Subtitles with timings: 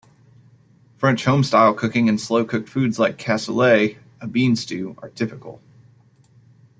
[0.97, 5.61] French home-style cooking, and slow-cooked foods like cassoulet, a bean stew, are typical.